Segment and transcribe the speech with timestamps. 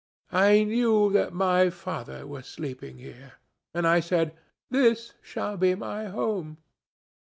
[0.33, 3.33] I knew that my father was sleeping here,
[3.71, 4.33] and I said,
[4.71, 6.57] 'This shall be my home.